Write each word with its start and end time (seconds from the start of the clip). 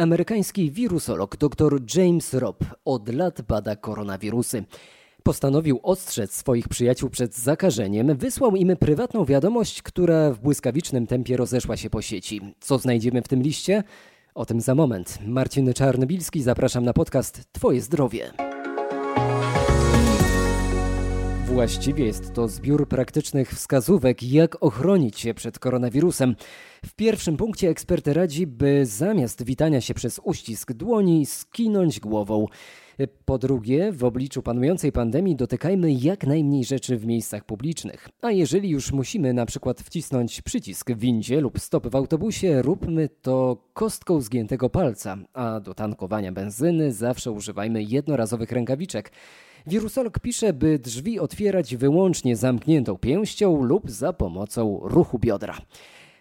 Amerykański 0.00 0.70
wirusolog 0.70 1.36
dr 1.36 1.80
James 1.94 2.34
Robb 2.34 2.64
od 2.84 3.14
lat 3.14 3.42
bada 3.42 3.76
koronawirusy. 3.76 4.64
Postanowił 5.22 5.80
ostrzec 5.82 6.34
swoich 6.34 6.68
przyjaciół 6.68 7.10
przed 7.10 7.36
zakażeniem, 7.36 8.16
wysłał 8.16 8.56
im 8.56 8.76
prywatną 8.76 9.24
wiadomość, 9.24 9.82
która 9.82 10.30
w 10.32 10.40
błyskawicznym 10.40 11.06
tempie 11.06 11.36
rozeszła 11.36 11.76
się 11.76 11.90
po 11.90 12.02
sieci. 12.02 12.40
Co 12.60 12.78
znajdziemy 12.78 13.22
w 13.22 13.28
tym 13.28 13.42
liście? 13.42 13.82
O 14.34 14.46
tym 14.46 14.60
za 14.60 14.74
moment. 14.74 15.18
Marcin 15.26 15.72
Czarnobilski, 15.72 16.42
zapraszam 16.42 16.84
na 16.84 16.92
podcast 16.92 17.52
Twoje 17.52 17.80
zdrowie. 17.80 18.49
Właściwie 21.54 22.04
jest 22.04 22.34
to 22.34 22.48
zbiór 22.48 22.88
praktycznych 22.88 23.50
wskazówek, 23.50 24.22
jak 24.22 24.62
ochronić 24.62 25.20
się 25.20 25.34
przed 25.34 25.58
koronawirusem. 25.58 26.36
W 26.86 26.94
pierwszym 26.94 27.36
punkcie 27.36 27.68
ekspert 27.68 28.06
radzi, 28.06 28.46
by 28.46 28.86
zamiast 28.86 29.44
witania 29.44 29.80
się 29.80 29.94
przez 29.94 30.20
uścisk 30.24 30.72
dłoni, 30.72 31.26
skinąć 31.26 32.00
głową. 32.00 32.46
Po 33.24 33.38
drugie, 33.38 33.92
w 33.92 34.04
obliczu 34.04 34.42
panującej 34.42 34.92
pandemii 34.92 35.36
dotykajmy 35.36 35.92
jak 35.92 36.26
najmniej 36.26 36.64
rzeczy 36.64 36.96
w 36.96 37.06
miejscach 37.06 37.44
publicznych. 37.44 38.08
A 38.22 38.30
jeżeli 38.30 38.70
już 38.70 38.92
musimy 38.92 39.32
na 39.32 39.46
przykład 39.46 39.80
wcisnąć 39.80 40.42
przycisk 40.42 40.90
w 40.90 40.98
windzie 40.98 41.40
lub 41.40 41.60
stop 41.60 41.88
w 41.88 41.96
autobusie, 41.96 42.62
róbmy 42.62 43.08
to 43.08 43.56
kostką 43.72 44.20
zgiętego 44.20 44.70
palca, 44.70 45.18
a 45.32 45.60
do 45.60 45.74
tankowania 45.74 46.32
benzyny 46.32 46.92
zawsze 46.92 47.32
używajmy 47.32 47.82
jednorazowych 47.82 48.52
rękawiczek. 48.52 49.12
Wirusolog 49.66 50.18
pisze, 50.18 50.52
by 50.52 50.78
drzwi 50.78 51.20
otwierać 51.20 51.76
wyłącznie 51.76 52.36
zamkniętą 52.36 52.98
pięścią 52.98 53.62
lub 53.62 53.90
za 53.90 54.12
pomocą 54.12 54.80
ruchu 54.82 55.18
biodra. 55.18 55.58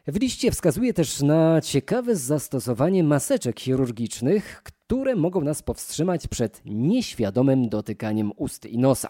W 0.07 0.19
liście 0.19 0.51
wskazuje 0.51 0.93
też 0.93 1.21
na 1.21 1.61
ciekawe 1.61 2.15
zastosowanie 2.15 3.03
maseczek 3.03 3.59
chirurgicznych, 3.59 4.61
które 4.63 5.15
mogą 5.15 5.41
nas 5.41 5.61
powstrzymać 5.61 6.27
przed 6.27 6.61
nieświadomym 6.65 7.69
dotykaniem 7.69 8.31
ust 8.37 8.65
i 8.65 8.77
nosa. 8.77 9.09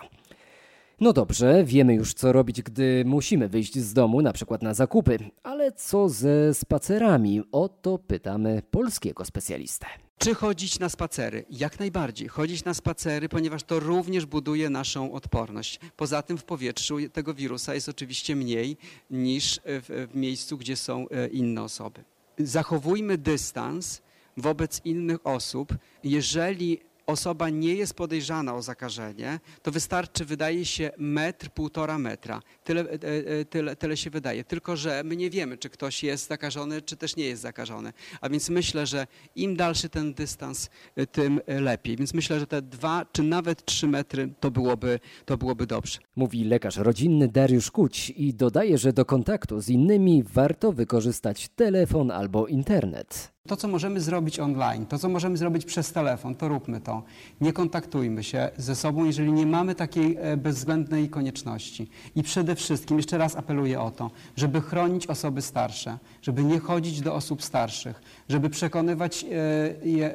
No 0.99 1.14
dobrze, 1.14 1.64
wiemy 1.64 1.93
już 1.93 2.14
co 2.14 2.31
robić, 2.31 2.61
gdy 2.61 3.03
musimy 3.05 3.49
wyjść 3.49 3.77
z 3.77 3.93
domu, 3.93 4.21
na 4.21 4.33
przykład 4.33 4.61
na 4.61 4.73
zakupy, 4.73 5.19
ale 5.43 5.71
co 5.71 6.09
ze 6.09 6.53
spacerami? 6.53 7.41
O 7.52 7.69
to 7.69 7.97
pytamy 7.97 8.61
polskiego 8.71 9.25
specjalistę. 9.25 9.86
Czy 10.19 10.35
chodzić 10.35 10.79
na 10.79 10.89
spacery? 10.89 11.45
Jak 11.49 11.79
najbardziej. 11.79 12.27
Chodzić 12.27 12.63
na 12.63 12.73
spacery, 12.73 13.29
ponieważ 13.29 13.63
to 13.63 13.79
również 13.79 14.25
buduje 14.25 14.69
naszą 14.69 15.13
odporność. 15.13 15.79
Poza 15.95 16.21
tym 16.21 16.37
w 16.37 16.43
powietrzu 16.43 16.97
tego 17.13 17.33
wirusa 17.33 17.73
jest 17.73 17.89
oczywiście 17.89 18.35
mniej 18.35 18.77
niż 19.09 19.59
w, 19.65 20.09
w 20.11 20.15
miejscu, 20.15 20.57
gdzie 20.57 20.75
są 20.75 21.09
e, 21.09 21.27
inne 21.27 21.63
osoby. 21.63 22.03
Zachowujmy 22.37 23.17
dystans 23.17 24.01
wobec 24.37 24.81
innych 24.85 25.27
osób. 25.27 25.73
Jeżeli 26.03 26.79
osoba 27.09 27.49
nie 27.49 27.73
jest 27.73 27.93
podejrzana 27.93 28.55
o 28.55 28.61
zakażenie, 28.61 29.39
to 29.61 29.71
wystarczy, 29.71 30.25
wydaje 30.25 30.65
się, 30.65 30.91
metr, 30.97 31.49
półtora 31.49 31.97
metra. 31.97 32.41
Tyle, 32.63 32.81
e, 32.81 32.93
e, 32.93 33.45
tyle, 33.45 33.75
tyle 33.75 33.97
się 33.97 34.09
wydaje. 34.09 34.43
Tylko, 34.43 34.77
że 34.77 35.02
my 35.05 35.15
nie 35.15 35.30
wiemy, 35.30 35.57
czy 35.57 35.69
ktoś 35.69 36.03
jest 36.03 36.27
zakażony, 36.27 36.81
czy 36.81 36.95
też 36.97 37.15
nie 37.15 37.25
jest 37.25 37.41
zakażony. 37.41 37.93
A 38.21 38.30
więc 38.30 38.49
myślę, 38.49 38.85
że 38.85 39.07
im 39.35 39.55
dalszy 39.55 39.89
ten 39.89 40.13
dystans, 40.13 40.69
e, 40.95 41.07
tym 41.07 41.41
lepiej. 41.47 41.97
Więc 41.97 42.13
myślę, 42.13 42.39
że 42.39 42.47
te 42.47 42.61
dwa, 42.61 43.05
czy 43.11 43.23
nawet 43.23 43.65
trzy 43.65 43.87
metry 43.87 44.30
to 44.39 44.52
byłoby, 44.52 44.99
to 45.25 45.37
byłoby 45.37 45.67
dobrze. 45.67 45.99
Mówi 46.15 46.43
lekarz 46.43 46.77
rodzinny 46.77 47.27
Dariusz 47.27 47.71
Kuć 47.71 48.09
i 48.09 48.33
dodaje, 48.33 48.77
że 48.77 48.93
do 48.93 49.05
kontaktu 49.05 49.61
z 49.61 49.69
innymi 49.69 50.23
warto 50.23 50.71
wykorzystać 50.71 51.49
telefon 51.55 52.11
albo 52.11 52.47
internet. 52.47 53.38
To, 53.49 53.57
co 53.57 53.67
możemy 53.67 54.01
zrobić 54.01 54.39
online, 54.39 54.85
to, 54.85 54.97
co 54.97 55.09
możemy 55.09 55.37
zrobić 55.37 55.65
przez 55.65 55.91
telefon, 55.91 56.35
to 56.35 56.47
róbmy 56.47 56.81
to. 56.81 57.03
Nie 57.41 57.53
kontaktujmy 57.53 58.23
się 58.23 58.49
ze 58.57 58.75
sobą, 58.75 59.05
jeżeli 59.05 59.31
nie 59.33 59.45
mamy 59.45 59.75
takiej 59.75 60.17
e, 60.19 60.37
bezwzględnej 60.37 61.09
konieczności. 61.09 61.89
I 62.15 62.23
przede 62.23 62.55
wszystkim, 62.55 62.97
jeszcze 62.97 63.17
raz 63.17 63.36
apeluję 63.36 63.81
o 63.81 63.91
to, 63.91 64.11
żeby 64.36 64.61
chronić 64.61 65.08
osoby 65.08 65.41
starsze, 65.41 65.97
żeby 66.21 66.43
nie 66.43 66.59
chodzić 66.59 67.02
do 67.02 67.15
osób 67.15 67.43
starszych, 67.43 68.02
żeby 68.30 68.49
przekonywać 68.49 69.25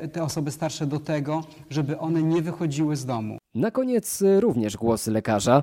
e, 0.02 0.08
te 0.08 0.22
osoby 0.22 0.50
starsze 0.50 0.86
do 0.86 1.00
tego, 1.00 1.44
żeby 1.70 1.98
one 1.98 2.22
nie 2.22 2.42
wychodziły 2.42 2.96
z 2.96 3.06
domu. 3.06 3.38
Na 3.54 3.70
koniec 3.70 4.22
e, 4.22 4.40
również 4.40 4.76
głos 4.76 5.06
lekarza 5.06 5.62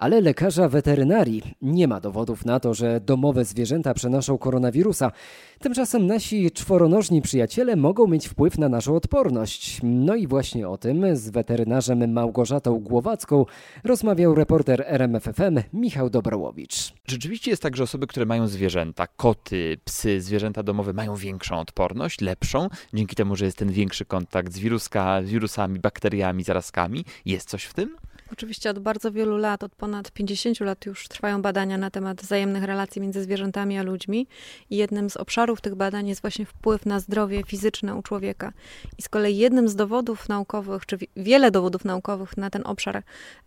ale 0.00 0.20
lekarza 0.20 0.68
weterynarii 0.68 1.42
nie 1.62 1.88
ma 1.88 2.00
dowodów 2.00 2.44
na 2.44 2.60
to, 2.60 2.74
że 2.74 3.00
domowe 3.00 3.44
zwierzęta 3.44 3.94
przenoszą 3.94 4.38
koronawirusa. 4.38 5.12
Tymczasem 5.58 6.06
nasi 6.06 6.50
czworonożni 6.50 7.22
przyjaciele 7.22 7.76
mogą 7.76 8.06
mieć 8.06 8.28
wpływ 8.28 8.58
na 8.58 8.68
naszą 8.68 8.96
odporność. 8.96 9.80
No 9.82 10.14
i 10.14 10.26
właśnie 10.26 10.68
o 10.68 10.78
tym 10.78 11.16
z 11.16 11.30
weterynarzem 11.30 12.12
Małgorzatą 12.12 12.78
Głowacką 12.78 13.46
rozmawiał 13.84 14.34
reporter 14.34 14.84
RMFFM 14.86 15.58
Michał 15.72 16.10
Dobrołowicz. 16.10 16.92
Rzeczywiście 17.06 17.50
jest 17.50 17.62
tak, 17.62 17.76
że 17.76 17.82
osoby, 17.82 18.06
które 18.06 18.26
mają 18.26 18.46
zwierzęta, 18.46 19.06
koty, 19.06 19.78
psy, 19.84 20.20
zwierzęta 20.20 20.62
domowe 20.62 20.92
mają 20.92 21.16
większą 21.16 21.58
odporność, 21.58 22.20
lepszą, 22.20 22.68
dzięki 22.94 23.16
temu, 23.16 23.36
że 23.36 23.44
jest 23.44 23.58
ten 23.58 23.72
większy 23.72 24.04
kontakt 24.04 24.52
z 24.52 24.58
wiruska, 24.58 25.22
wirusami, 25.22 25.78
bakteriami, 25.78 26.44
zarazkami. 26.44 27.04
Jest 27.30 27.48
coś 27.48 27.64
w 27.64 27.74
tym? 27.74 27.96
Oczywiście 28.32 28.70
od 28.70 28.78
bardzo 28.78 29.12
wielu 29.12 29.36
lat, 29.36 29.62
od 29.62 29.74
ponad 29.74 30.10
50 30.10 30.60
lat 30.60 30.86
już 30.86 31.08
trwają 31.08 31.42
badania 31.42 31.78
na 31.78 31.90
temat 31.90 32.22
wzajemnych 32.22 32.64
relacji 32.64 33.02
między 33.02 33.22
zwierzętami 33.22 33.78
a 33.78 33.82
ludźmi 33.82 34.26
i 34.70 34.76
jednym 34.76 35.10
z 35.10 35.16
obszarów 35.16 35.60
tych 35.60 35.74
badań 35.74 36.08
jest 36.08 36.20
właśnie 36.20 36.46
wpływ 36.46 36.86
na 36.86 37.00
zdrowie 37.00 37.42
fizyczne 37.46 37.94
u 37.94 38.02
człowieka. 38.02 38.52
I 38.98 39.02
z 39.02 39.08
kolei 39.08 39.36
jednym 39.36 39.68
z 39.68 39.76
dowodów 39.76 40.28
naukowych, 40.28 40.86
czy 40.86 40.98
wiele 41.16 41.50
dowodów 41.50 41.84
naukowych 41.84 42.36
na 42.36 42.50
ten 42.50 42.62
obszar 42.64 42.96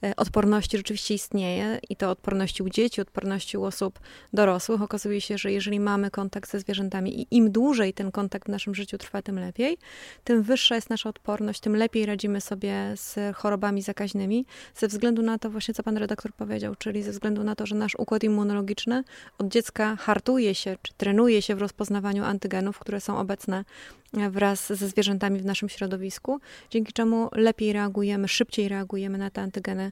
e, 0.03 0.15
odporności 0.15 0.77
rzeczywiście 0.77 1.13
istnieje 1.13 1.79
i 1.89 1.95
to 1.95 2.09
odporności 2.09 2.63
u 2.63 2.69
dzieci, 2.69 3.01
odporności 3.01 3.57
u 3.57 3.63
osób 3.63 3.99
dorosłych. 4.33 4.81
Okazuje 4.81 5.21
się, 5.21 5.37
że 5.37 5.51
jeżeli 5.51 5.79
mamy 5.79 6.11
kontakt 6.11 6.49
ze 6.49 6.59
zwierzętami 6.59 7.21
i 7.21 7.27
im 7.31 7.51
dłużej 7.51 7.93
ten 7.93 8.11
kontakt 8.11 8.47
w 8.47 8.51
naszym 8.51 8.75
życiu 8.75 8.97
trwa, 8.97 9.21
tym 9.21 9.39
lepiej, 9.39 9.77
tym 10.23 10.43
wyższa 10.43 10.75
jest 10.75 10.89
nasza 10.89 11.09
odporność, 11.09 11.59
tym 11.59 11.75
lepiej 11.75 12.05
radzimy 12.05 12.41
sobie 12.41 12.93
z 12.95 13.35
chorobami 13.35 13.81
zakaźnymi, 13.81 14.45
ze 14.75 14.87
względu 14.87 15.21
na 15.21 15.39
to 15.39 15.49
właśnie, 15.49 15.73
co 15.73 15.83
pan 15.83 15.97
redaktor 15.97 16.33
powiedział, 16.33 16.75
czyli 16.75 17.03
ze 17.03 17.11
względu 17.11 17.43
na 17.43 17.55
to, 17.55 17.65
że 17.65 17.75
nasz 17.75 17.95
układ 17.95 18.23
immunologiczny 18.23 19.03
od 19.37 19.47
dziecka 19.47 19.95
hartuje 19.95 20.55
się, 20.55 20.77
czy 20.81 20.93
trenuje 20.93 21.41
się 21.41 21.55
w 21.55 21.59
rozpoznawaniu 21.59 22.23
antygenów, 22.23 22.79
które 22.79 23.01
są 23.01 23.17
obecne 23.17 23.65
wraz 24.13 24.73
ze 24.73 24.87
zwierzętami 24.87 25.39
w 25.39 25.45
naszym 25.45 25.69
środowisku, 25.69 26.39
dzięki 26.69 26.93
czemu 26.93 27.29
lepiej 27.31 27.73
reagujemy, 27.73 28.27
szybciej 28.27 28.69
reagujemy 28.69 29.17
na 29.17 29.29
te 29.29 29.41
antygeny, 29.41 29.91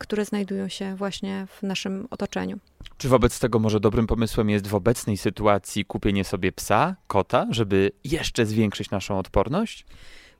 które 0.00 0.24
znajdują 0.24 0.68
się 0.68 0.96
właśnie 0.96 1.46
w 1.50 1.62
naszym 1.62 2.06
otoczeniu. 2.10 2.58
Czy 2.98 3.08
wobec 3.08 3.40
tego 3.40 3.58
może 3.58 3.80
dobrym 3.80 4.06
pomysłem 4.06 4.50
jest 4.50 4.66
w 4.66 4.74
obecnej 4.74 5.16
sytuacji 5.16 5.84
kupienie 5.84 6.24
sobie 6.24 6.52
psa, 6.52 6.96
kota, 7.06 7.46
żeby 7.50 7.90
jeszcze 8.04 8.46
zwiększyć 8.46 8.90
naszą 8.90 9.18
odporność? 9.18 9.86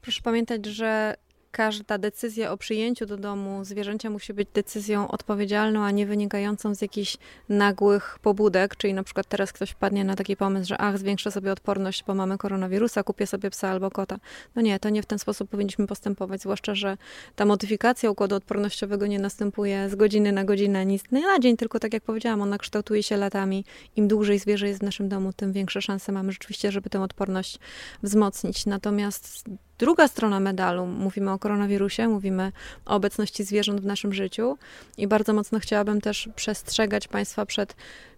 Proszę 0.02 0.22
pamiętać, 0.22 0.66
że 0.66 1.16
każda 1.56 1.98
decyzja 1.98 2.52
o 2.52 2.56
przyjęciu 2.56 3.06
do 3.06 3.16
domu 3.16 3.64
zwierzęcia 3.64 4.10
musi 4.10 4.34
być 4.34 4.48
decyzją 4.54 5.08
odpowiedzialną, 5.08 5.84
a 5.84 5.90
nie 5.90 6.06
wynikającą 6.06 6.74
z 6.74 6.82
jakichś 6.82 7.16
nagłych 7.48 8.18
pobudek, 8.22 8.76
czyli 8.76 8.94
na 8.94 9.02
przykład 9.02 9.26
teraz 9.28 9.52
ktoś 9.52 9.70
wpadnie 9.70 10.04
na 10.04 10.16
taki 10.16 10.36
pomysł, 10.36 10.68
że 10.68 10.78
ach, 10.78 10.98
zwiększę 10.98 11.30
sobie 11.30 11.52
odporność, 11.52 12.04
bo 12.06 12.14
mamy 12.14 12.38
koronawirusa, 12.38 13.02
kupię 13.02 13.26
sobie 13.26 13.50
psa 13.50 13.68
albo 13.68 13.90
kota. 13.90 14.18
No 14.56 14.62
nie, 14.62 14.78
to 14.78 14.88
nie 14.88 15.02
w 15.02 15.06
ten 15.06 15.18
sposób 15.18 15.50
powinniśmy 15.50 15.86
postępować, 15.86 16.40
zwłaszcza, 16.40 16.74
że 16.74 16.96
ta 17.36 17.44
modyfikacja 17.44 18.10
układu 18.10 18.34
odpornościowego 18.34 19.06
nie 19.06 19.18
następuje 19.18 19.90
z 19.90 19.94
godziny 19.94 20.32
na 20.32 20.44
godzinę, 20.44 20.86
nic 20.86 21.10
na 21.10 21.38
dzień, 21.38 21.56
tylko 21.56 21.78
tak 21.78 21.92
jak 21.92 22.02
powiedziałam, 22.02 22.42
ona 22.42 22.58
kształtuje 22.58 23.02
się 23.02 23.16
latami. 23.16 23.64
Im 23.96 24.08
dłużej 24.08 24.38
zwierzę 24.38 24.68
jest 24.68 24.80
w 24.80 24.82
naszym 24.82 25.08
domu, 25.08 25.32
tym 25.32 25.52
większe 25.52 25.82
szanse 25.82 26.12
mamy 26.12 26.32
rzeczywiście, 26.32 26.72
żeby 26.72 26.90
tę 26.90 27.02
odporność 27.02 27.58
wzmocnić. 28.02 28.66
Natomiast 28.66 29.44
druga 29.78 30.08
strona 30.08 30.40
medalu, 30.40 30.86
mówimy 30.86 31.32
o 31.32 31.38
koronawirusie, 31.38 32.08
mówimy 32.08 32.52
o 32.86 32.94
obecności 32.94 33.44
zwierząt 33.44 33.80
w 33.80 33.86
naszym 33.86 34.12
życiu 34.12 34.58
i 34.98 35.06
bardzo 35.06 35.32
mocno 35.32 35.58
chciałabym 35.58 36.00
też 36.00 36.28
przestrzegać 36.36 37.08
Państwa 37.08 37.46
przed 37.46 37.74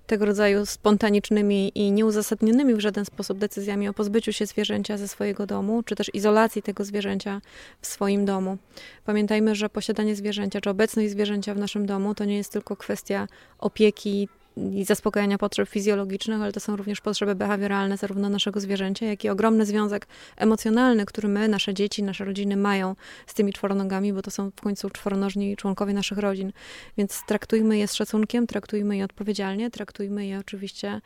tego 0.09 0.25
rodzaju 0.25 0.67
spontanicznymi 0.67 1.73
i 1.75 1.93
nieuzasadnionymi 1.93 2.75
w 2.75 2.81
żaden 2.81 3.05
sposób 3.05 3.39
decyzjami 3.39 3.89
o 3.89 3.95
pozbyciu 3.95 4.33
się 4.33 4.47
zwierzęcia 4.47 4.97
ze 4.97 5.09
swojego 5.09 5.47
domu, 5.47 5.83
czy 5.83 5.97
też 5.97 6.11
izolacji 6.15 6.63
tego 6.63 6.85
zwierzęcia 6.85 7.41
w 7.81 7.87
swoim 7.87 8.25
domu. 8.25 8.59
Pamiętajmy, 9.05 9.55
że 9.55 9.69
posiadanie 9.69 10.17
zwierzęcia, 10.17 10.61
czy 10.61 10.71
obecność 10.71 11.11
zwierzęcia 11.11 11.55
w 11.55 11.59
naszym 11.59 11.87
domu 11.87 12.15
to 12.15 12.25
nie 12.25 12.37
jest 12.37 12.53
tylko 12.53 12.77
kwestia 12.77 13.29
opieki, 13.59 14.29
i 14.73 14.85
zaspokajania 14.85 15.39
potrzeb 15.39 15.69
fizjologicznych, 15.69 16.43
ale 16.43 16.53
to 16.53 16.61
są 16.61 16.77
również 16.77 17.01
potrzeby 17.01 17.35
behawioralne 17.35 17.97
zarówno 17.97 18.29
naszego 18.29 18.61
zwierzęcia, 18.61 19.07
jak 19.07 19.25
i 19.25 19.29
ogromny 19.29 19.67
związek 19.67 20.07
emocjonalny, 20.37 21.07
który 21.07 21.29
my, 21.29 21.49
nasze 21.49 21.75
dzieci, 21.75 22.03
nasze 22.03 22.25
rodziny 22.25 22.57
mają 22.57 22.97
z 23.27 23.35
tymi 23.35 23.53
czworonogami, 23.53 24.13
bo 24.13 24.23
to 24.23 24.31
są 24.31 24.51
w 24.51 24.61
końcu 24.61 24.91
czworonożni 24.91 25.57
członkowie 25.57 25.93
naszych 25.93 26.19
rodzin. 26.19 26.53
Więc 26.97 27.23
traktujmy 27.27 27.79
je 27.79 27.89
z 27.89 27.95
szacunkiem, 27.95 28.47
traktujmy 28.47 28.97
je 28.97 29.05
odpowiedzialnie, 29.05 29.71
traktujmy 29.71 30.27
je 30.27 30.39
oczywiście 30.39 31.01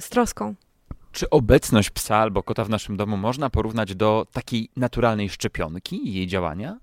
z 0.00 0.08
troską. 0.08 0.54
Czy 1.12 1.30
obecność 1.30 1.90
psa 1.90 2.16
albo 2.16 2.42
kota 2.42 2.64
w 2.64 2.70
naszym 2.70 2.96
domu 2.96 3.16
można 3.16 3.50
porównać 3.50 3.94
do 3.94 4.26
takiej 4.32 4.68
naturalnej 4.76 5.28
szczepionki 5.28 6.08
i 6.08 6.14
jej 6.14 6.26
działania? 6.26 6.78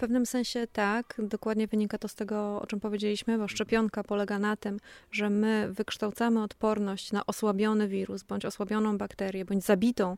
W 0.00 0.08
pewnym 0.08 0.26
sensie 0.26 0.66
tak, 0.72 1.14
dokładnie 1.18 1.66
wynika 1.66 1.98
to 1.98 2.08
z 2.08 2.14
tego, 2.14 2.60
o 2.62 2.66
czym 2.66 2.80
powiedzieliśmy, 2.80 3.38
bo 3.38 3.48
szczepionka 3.48 4.04
polega 4.04 4.38
na 4.38 4.56
tym, 4.56 4.80
że 5.12 5.30
my 5.30 5.68
wykształcamy 5.72 6.42
odporność 6.42 7.12
na 7.12 7.26
osłabiony 7.26 7.88
wirus, 7.88 8.22
bądź 8.22 8.44
osłabioną 8.44 8.98
bakterię, 8.98 9.44
bądź 9.44 9.64
zabitą, 9.64 10.16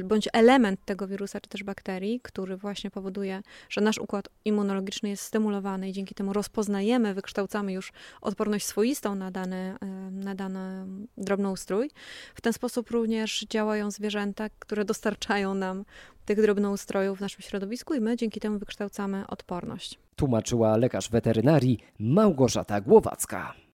y, 0.00 0.04
bądź 0.04 0.28
element 0.32 0.84
tego 0.84 1.06
wirusa, 1.06 1.40
czy 1.40 1.48
też 1.48 1.64
bakterii, 1.64 2.20
który 2.22 2.56
właśnie 2.56 2.90
powoduje, 2.90 3.42
że 3.68 3.80
nasz 3.80 3.98
układ 3.98 4.28
immunologiczny 4.44 5.08
jest 5.08 5.22
stymulowany 5.22 5.88
i 5.88 5.92
dzięki 5.92 6.14
temu 6.14 6.32
rozpoznajemy, 6.32 7.14
wykształcamy 7.14 7.72
już 7.72 7.92
odporność 8.20 8.66
swoistą 8.66 9.14
na 9.14 9.30
dany, 9.30 9.76
y, 9.82 10.10
na 10.10 10.34
dany 10.34 10.86
drobnoustrój. 11.16 11.90
W 12.34 12.40
ten 12.40 12.52
sposób 12.52 12.90
również 12.90 13.46
działają 13.50 13.90
zwierzęta, 13.90 14.48
które 14.58 14.84
dostarczają 14.84 15.54
nam 15.54 15.84
tych 16.24 16.42
drobnoustrojów 16.42 17.18
w 17.18 17.20
naszym 17.20 17.40
środowisku 17.42 17.94
i 17.94 18.00
my 18.00 18.16
dzięki 18.16 18.40
temu 18.40 18.58
wykształcamy 18.58 19.26
odporność. 19.26 19.98
Tłumaczyła 20.16 20.76
lekarz 20.76 21.10
weterynarii 21.10 21.78
Małgorzata 21.98 22.80
Głowacka. 22.80 23.54